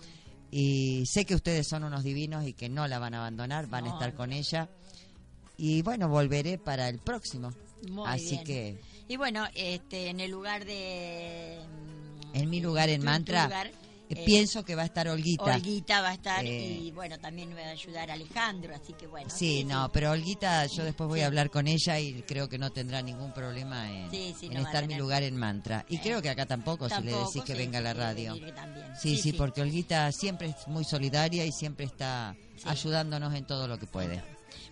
[0.51, 3.84] Y sé que ustedes son unos divinos y que no la van a abandonar, van
[3.86, 4.70] a estar con ella.
[5.59, 7.53] Y bueno, volveré para el próximo.
[7.91, 8.45] Muy Así bien.
[8.45, 11.59] que Y bueno, este, en el lugar de...
[12.33, 13.73] en mi lugar, en Mantra, lugar, eh,
[14.11, 15.45] eh, pienso que va a estar Olguita.
[15.45, 19.07] Olguita va a estar Eh, y bueno, también me va a ayudar Alejandro, así que
[19.07, 19.29] bueno.
[19.31, 21.25] Sí, no, pero Olguita, yo después voy Sí.
[21.25, 24.55] a hablar con ella y creo que no tendrá ningún problema en, Sí, sí, en
[24.55, 25.85] no estar mi lugar en mantra.
[25.89, 28.37] Y Eh, creo que acá tampoco, si le tampoco, decís que venga a la radio.
[29.01, 29.33] Sí, sí.
[29.33, 34.23] porque Olguita siempre es muy solidaria y siempre está ayudándonos en todo lo que puede.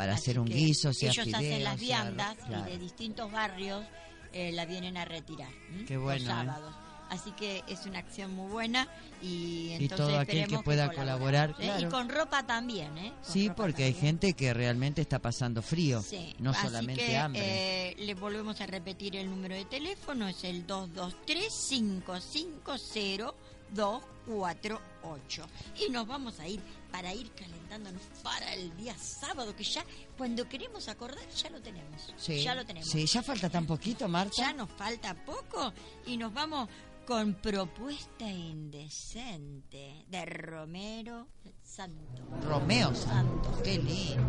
[0.00, 2.68] Para Así hacer un guiso, sea ellos fideos, hacen las viandas claro.
[2.68, 3.84] y de distintos barrios
[4.32, 5.84] eh, la vienen a retirar ¿m?
[5.84, 6.46] Qué bueno, los ¿eh?
[6.46, 6.74] sábados
[7.10, 8.88] así que es una acción muy buena
[9.20, 11.80] y Y entonces todo aquel que pueda colaborar, ¿eh?
[11.80, 13.12] y con ropa también ¿eh?
[13.22, 17.16] Con Sí, porque hay gente que realmente está pasando frío, Sí, no así solamente que,
[17.18, 17.90] hambre.
[17.90, 20.66] eh, le volvemos a repetir el número de teléfono, es el
[23.74, 25.46] 223-550-248.
[25.86, 26.60] Y nos vamos a ir
[26.90, 29.84] para ir calentándonos para el día sábado, que ya
[30.16, 32.12] cuando queremos acordar ya lo tenemos.
[32.16, 32.88] sí, Ya lo tenemos.
[32.88, 34.34] Sí, ya falta tan poquito, Marta.
[34.36, 35.72] Ya nos falta poco
[36.06, 36.68] y nos vamos
[37.06, 41.26] con Propuesta Indecente de Romero
[41.62, 42.44] Santos.
[42.44, 44.20] Romeo Santos, qué lindo.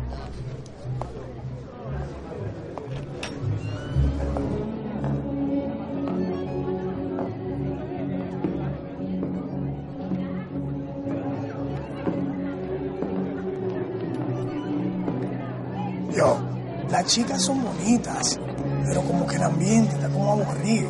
[17.02, 18.38] Las chicas son bonitas,
[18.86, 20.88] pero como que el ambiente está como aburrido.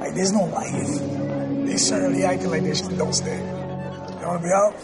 [0.00, 0.98] Like, there's no life.
[1.66, 3.38] They certainly acting like they don't stay.
[3.38, 4.74] You wanna be out?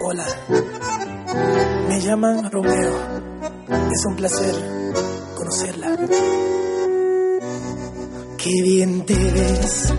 [0.00, 0.26] Hola,
[1.88, 2.94] me llaman Romeo.
[3.92, 4.54] Es un placer
[5.36, 5.96] conocerla.
[8.38, 9.92] Qué bien te ves.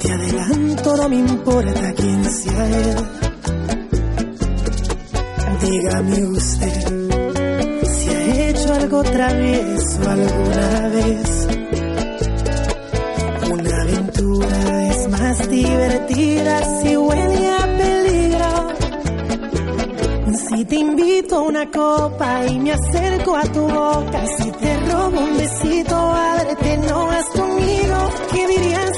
[0.00, 3.27] Te adelanto, no me importa quién sea él.
[5.70, 6.82] Dígame usted
[7.84, 11.48] si ha hecho algo travieso alguna vez.
[13.52, 18.68] Una aventura es más divertida si huele a peligro.
[20.48, 25.20] Si te invito a una copa y me acerco a tu boca, si te robo
[25.20, 28.10] un besito, ábrete, no vas conmigo.
[28.32, 28.97] ¿Qué dirías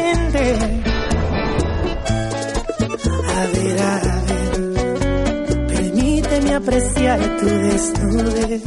[7.11, 8.63] Apreciar tu desnudez.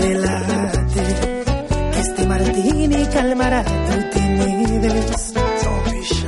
[0.00, 1.06] Relájate,
[1.92, 5.32] que este martini calmará tu timidez.
[5.34, 6.26] Don't be shy.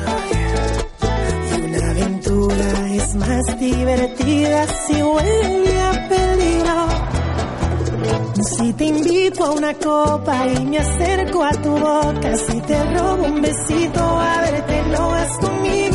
[1.48, 6.86] Y una aventura es más divertida si huele a peligro.
[8.58, 13.24] Si te invito a una copa y me acerco a tu boca, si te robo
[13.24, 15.91] un besito, a verte no vas conmigo.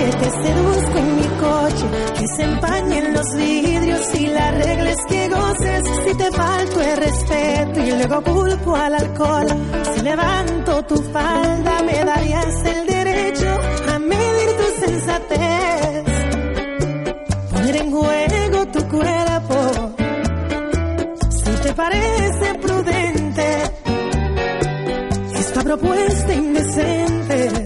[0.00, 1.86] Noche te seduzco en mi coche?
[2.18, 5.82] Que se empañen los vidrios y la regla que goces.
[6.04, 9.46] Si te falto el respeto y luego culpo al alcohol,
[9.94, 13.58] si levanto tu falda, me darías el derecho
[13.92, 16.04] a medir tu sensatez.
[17.50, 19.92] Poner en juego tu cuerpo
[21.30, 23.62] si te parece prudente
[25.34, 27.59] esta propuesta indecente.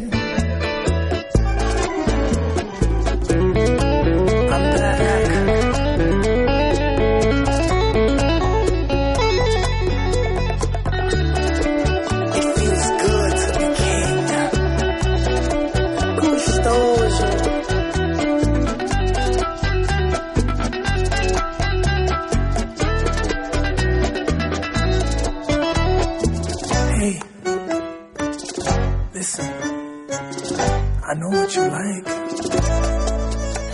[30.11, 32.07] I know what you like.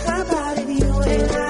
[0.05, 1.40] How about if you and I,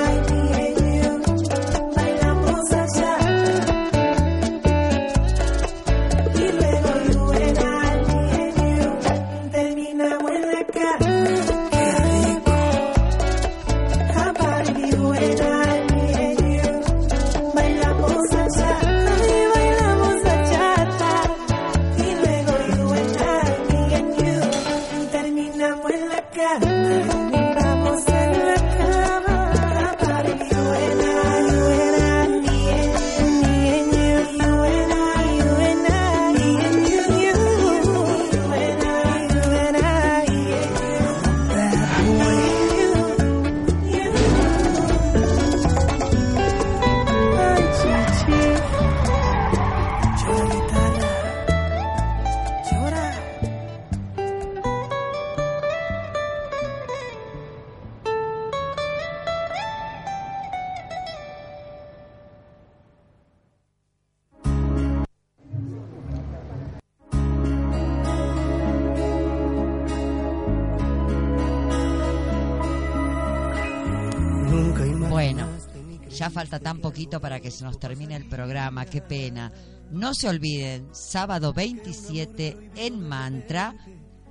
[76.91, 79.49] poquito para que se nos termine el programa, qué pena.
[79.91, 83.77] No se olviden, sábado 27 en Mantra,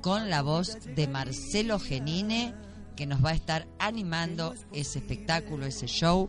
[0.03, 2.55] con la voz de Marcelo Genine,
[2.97, 6.29] que nos va a estar animando ese espectáculo, ese show.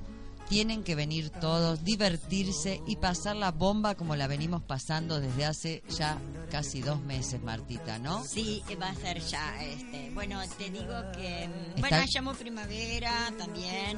[0.51, 5.81] Tienen que venir todos, divertirse y pasar la bomba como la venimos pasando desde hace
[5.97, 6.17] ya
[6.51, 8.21] casi dos meses, Martita, ¿no?
[8.25, 9.63] Sí, va a ser ya.
[9.63, 11.47] Este, bueno, te digo que.
[11.47, 13.97] mm, Está- Bueno, llamo primavera también.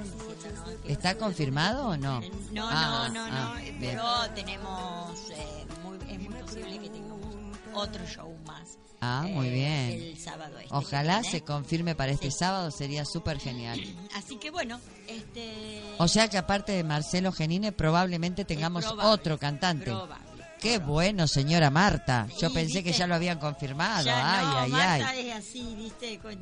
[0.88, 2.22] ¿Está confirmado o no?
[2.52, 3.62] No, Ah, no, no, ah, no.
[3.64, 3.78] bien.
[3.80, 4.04] Pero
[4.36, 5.32] tenemos.
[5.32, 7.36] eh, muy, es muy posible que tengamos
[7.74, 8.78] otro show más.
[9.04, 10.02] Ah, muy eh, bien.
[10.12, 10.74] El sábado este.
[10.74, 12.38] Ojalá que se confirme para este Sí.
[12.40, 13.80] sábado, sería súper genial.
[14.16, 15.82] Así que bueno, este.
[15.98, 19.86] O sea que aparte de Marcelo Genine, probablemente tengamos probable, otro cantante.
[19.86, 20.24] probable.
[20.60, 22.26] Qué bueno, señora Marta.
[22.40, 24.06] Yo Y, pensé que ya lo habían confirmado.
[24.06, 25.30] Ya ay, no, ay, Marta ay.
[25.30, 26.20] es así, ¿viste?
[26.20, 26.40] Con-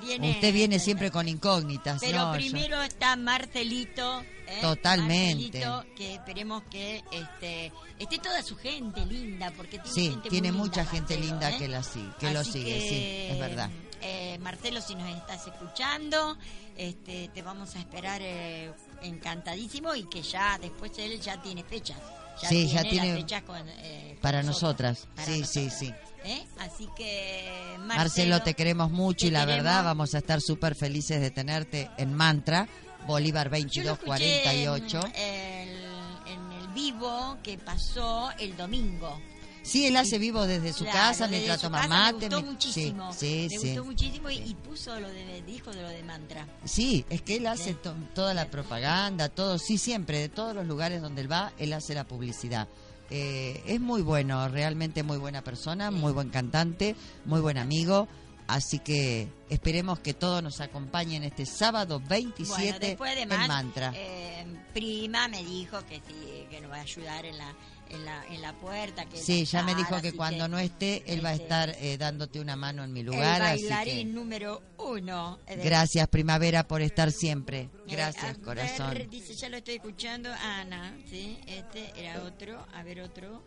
[0.00, 2.32] viene, Usted viene siempre con incógnitas, Pero ¿no?
[2.34, 4.22] yo- primero está Marcelito.
[4.56, 4.60] ¿Eh?
[4.60, 5.62] Totalmente.
[5.96, 10.82] Que esperemos que este, esté toda su gente linda, porque tiene Sí, gente tiene mucha
[10.82, 11.58] linda, gente Marcelo, linda ¿eh?
[11.58, 13.70] que, la, sí- que lo sigue, que, sí, es verdad.
[14.02, 16.36] eh, Marcelo, si nos estás escuchando,
[16.76, 21.98] este, te vamos a esperar eh, encantadísimo y que ya después él ya tiene fechas.
[22.42, 25.94] Ya Sí, tiene ya tiene fechas con, eh, Para nosotras, para sí, sí, sí.
[26.24, 26.44] ¿eh?
[26.58, 29.64] Así que Marcelo, Marcelo, te queremos mucho te y la queremos.
[29.64, 32.66] verdad vamos a estar súper felices de tenerte en Mantra,
[33.06, 35.00] Bolívar Yo lo escuché 2248.
[35.14, 35.84] En, el-
[36.26, 39.20] en el vivo que pasó el domingo.
[39.62, 42.28] Sí, él hace vivo desde su Claro, casa desde mientras su toma casa mate.
[42.28, 43.12] Me gustó muchísimo.
[43.14, 43.66] Sí, sí, me sí.
[43.68, 46.46] gustó muchísimo y, y puso lo de, dijo de lo de mantra.
[46.64, 50.66] Sí, es que él hace to- toda la propaganda, todo, sí, siempre, de todos los
[50.66, 52.68] lugares donde él va, él hace la publicidad.
[53.10, 56.94] Eh, es muy bueno, realmente muy buena persona, muy buen cantante,
[57.24, 58.06] muy buen amigo.
[58.46, 63.92] Así que esperemos que todos nos acompañen este sábado 27 Bueno, de en Mantra.
[63.96, 67.54] eh, prima me dijo que sí, que nos va a ayudar en la
[67.90, 69.04] en la, en la puerta.
[69.04, 71.96] Que sí, ya me dijo que cuando no esté, él va a este, estar eh,
[71.98, 73.40] dándote una mano en mi el lugar.
[73.42, 75.38] Así bailarín que número uno.
[75.46, 77.60] eh, de- gracias, Primavera, por estar siempre.
[77.60, 78.94] Eh, Gracias, a corazón.
[78.94, 80.30] ver, dice, ya lo estoy escuchando.
[80.32, 82.66] Ana, sí, este era otro.
[82.74, 83.42] A ver, otro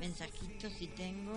[0.00, 1.34] mensajito si tengo.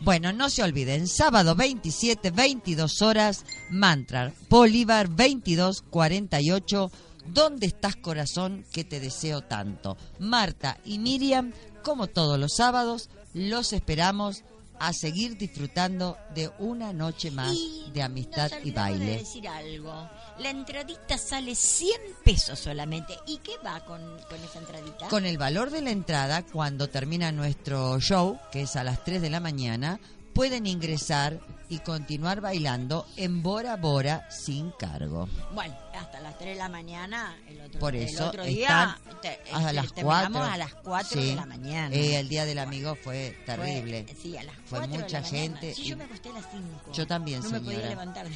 [0.00, 6.90] Bueno, no se olviden, sábado 27, 22 horas, Mantra, Bolívar 2248.
[7.26, 9.96] ¿Dónde estás, corazón, que te deseo tanto?
[10.18, 14.44] Marta y Miriam, como todos los sábados, los esperamos
[14.78, 19.18] a seguir disfrutando de una noche más Y de amistad nos y olvidamos de baile.
[19.18, 20.10] decir algo.
[20.38, 21.90] La entradita sale 100
[22.24, 23.14] pesos solamente.
[23.26, 25.08] ¿Y qué va con, con esa entradita?
[25.08, 29.22] Con el valor de la entrada, cuando termina nuestro show, que es a las 3
[29.22, 30.00] de la mañana,
[30.34, 35.28] pueden ingresar y continuar bailando en Bora Bora sin cargo.
[35.54, 37.36] Bueno, hasta las 3 de la mañana.
[37.48, 40.44] El otro, Por el eso otro día te- a este, las terminamos 4.
[40.52, 41.28] a las 4 Sí.
[41.28, 41.94] de la mañana.
[41.94, 44.06] Eh, el día del amigo fue Fue- terrible.
[44.20, 46.44] sí, a las Fue 4 de mucha la gente Sí, yo me acosté a las
[46.50, 46.92] 5.
[46.92, 47.88] Yo también, no me podía señora.
[47.90, 48.26] levantar.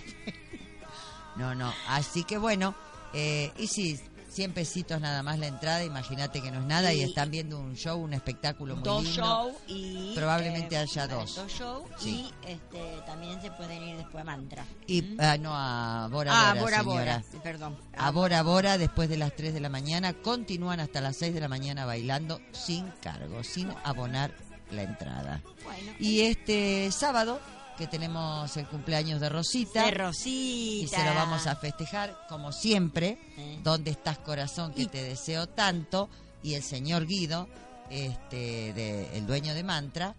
[1.37, 1.73] No, no.
[1.89, 2.75] Así que bueno,
[3.13, 4.01] eh, y si
[4.39, 7.59] 100 pesitos nada más la entrada, imagínate que no es nada y, Y- están viendo
[7.59, 9.21] un show, un espectáculo muy dos lindo.
[9.21, 11.35] shows y Probablemente eh, haya dos.
[11.35, 12.31] dos shows Sí.
[12.45, 15.17] y este también se pueden ir después a Mantra Y ¿Mm?
[15.21, 17.25] ah, no a Bora ah Bora, Bora señora.
[17.33, 21.17] Bora perdón A Bora Bora, después de las 3 de la mañana, continúan hasta las
[21.17, 24.33] 6 de la mañana bailando sin cargo, sin abonar
[24.71, 25.41] la entrada.
[25.65, 27.41] bueno Y este sábado,
[27.79, 32.51] que tenemos el cumpleaños de Rosita, de Rosita y se lo vamos a festejar como
[32.53, 33.17] siempre.
[33.39, 33.61] Eh.
[33.63, 36.11] ¿Dónde estás, corazón, que Y- te deseo tanto?
[36.43, 37.49] Y el señor Guido,
[37.91, 40.15] este, de- el dueño de Mantra,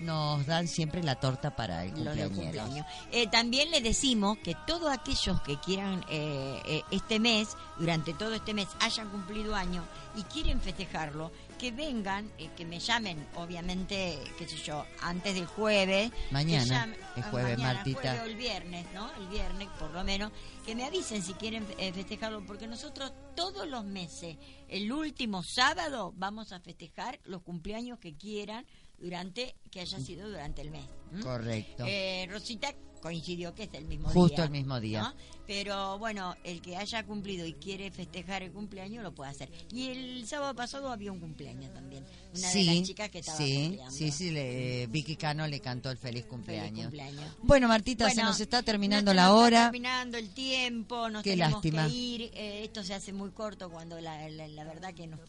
[0.00, 1.92] nos dan siempre la torta para el
[2.30, 2.86] cumpleaños.
[3.12, 8.34] Eh, también le decimos que todos aquellos que quieran eh, eh, este mes, durante todo
[8.34, 9.84] este mes, hayan cumplido año
[10.16, 15.46] y quieren festejarlo, que vengan, eh, que me llamen, obviamente, qué sé yo, antes del
[15.46, 16.10] jueves.
[16.32, 18.00] Mañana, llamen- es ah, jueves, mañana, Martita.
[18.00, 19.10] jueves o el viernes, ¿no?
[19.14, 20.32] El viernes, por lo menos,
[20.66, 24.36] que me avisen si quieren eh, festejarlo, porque nosotros todos los meses,
[24.68, 28.66] el último sábado, vamos a festejar los cumpleaños que quieran
[29.02, 30.86] durante, que haya sido durante el mes.
[31.22, 31.84] Correcto.
[31.86, 32.72] Eh, Rosita
[33.02, 34.44] coincidió que es el mismo Justo día.
[34.44, 35.02] el mismo día.
[35.02, 35.14] ¿no?
[35.46, 39.50] Pero bueno, el que haya cumplido y quiere festejar el cumpleaños lo puede hacer.
[39.72, 42.04] Y el sábado pasado había un cumpleaños también.
[42.36, 45.90] Una sí, de las chicas que estaba sí, sí, sí, le- Vicky Cano le cantó
[45.90, 46.82] el feliz Feliz cumpleaños.
[46.86, 47.24] cumpleaños.
[47.42, 49.62] Bueno, Martita, se nos está terminando la nos está hora.
[49.64, 51.86] terminando el tiempo, nos Qué tenemos lástima.
[51.88, 52.22] que ir.
[52.34, 55.20] Eh, esto se hace muy corto cuando la, la, la verdad que nos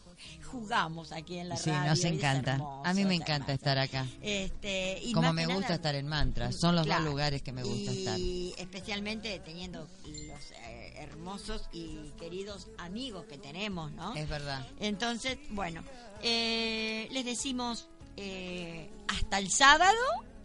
[0.50, 1.90] jugamos aquí en la Sí, radio.
[1.90, 2.52] nos encanta.
[2.52, 3.52] hermoso, A mí me encanta hermoso.
[3.52, 4.06] estar acá.
[4.22, 6.52] Este, y Como me gusta nada- estar en Mantra.
[6.52, 7.02] Son los Claro.
[7.04, 8.18] dos lugares que me gusta estar.
[8.18, 14.14] Y especialmente teniendo los eh, hermosos y queridos amigos que tenemos, ¿no?
[14.14, 14.66] Es verdad.
[14.78, 15.82] Entonces, bueno,
[16.22, 19.98] eh, les decimos eh, hasta el sábado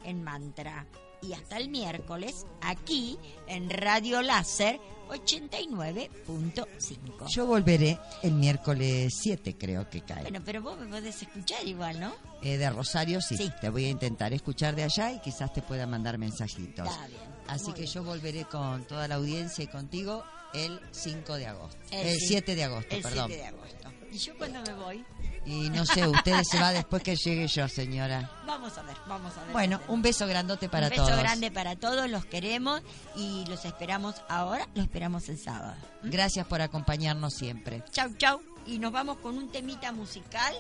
[0.04, 0.88] en Mantra
[1.22, 3.18] y hasta el miércoles aquí
[3.48, 7.28] en Radio Láser 89.5.
[7.30, 10.22] Yo volveré el miércoles 7, creo que cae.
[10.24, 12.14] Bueno, pero vos me podés escuchar igual, ¿no?
[12.42, 13.38] Eh, de Rosario sí.
[13.38, 13.52] Sí.
[13.60, 16.88] Te voy a intentar escuchar de allá y quizás te pueda mandar mensajitos.
[16.88, 17.20] Está bien.
[17.48, 17.94] Así que bien.
[17.94, 21.78] yo volveré con toda la audiencia y contigo el 5 de agosto.
[21.92, 23.26] El El, sí- 7 de agosto, El perdón.
[23.28, 23.90] 7 de agosto.
[24.12, 25.06] ¿Y yo cuándo me voy?
[25.50, 28.30] Y no sé, ustedes se va después que llegue yo, señora.
[28.46, 29.52] Vamos a ver, vamos a ver.
[29.52, 31.18] Bueno, un beso grandote para un beso todos.
[31.18, 32.84] grande para todos, los queremos
[33.16, 35.74] y los esperamos ahora, los esperamos el sábado.
[36.04, 37.84] Gracias por acompañarnos siempre.
[37.92, 38.42] Chau, chau.
[38.68, 40.54] Y nos vamos con un temita musical,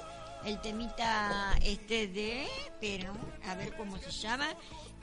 [0.43, 2.47] el temita este de,
[2.81, 3.13] pero
[3.47, 4.47] a ver cómo se llama,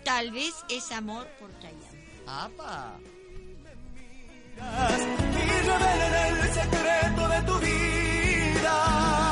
[0.05, 2.05] tal vez es amor por Chayanne.
[2.27, 2.97] ¡Apa!
[4.57, 9.26] y revelen el secreto de tu vida.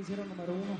[0.00, 0.76] Hicieron número uno.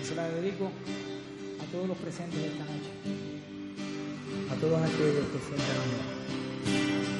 [0.00, 2.90] Y se la dedico a todos los presentes esta noche.
[4.50, 7.11] A todos aquellos que sientan